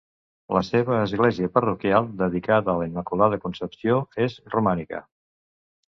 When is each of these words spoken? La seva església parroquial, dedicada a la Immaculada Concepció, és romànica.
La 0.55 0.61
seva 0.67 0.95
església 1.01 1.49
parroquial, 1.57 2.09
dedicada 2.23 2.73
a 2.73 2.77
la 2.79 2.89
Immaculada 2.93 3.41
Concepció, 3.47 4.03
és 4.29 4.39
romànica. 4.57 5.07